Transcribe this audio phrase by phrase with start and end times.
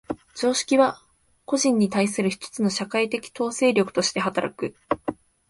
[0.33, 0.99] 常識は
[1.45, 4.73] 個人に対する一つの社会的統制力として働く。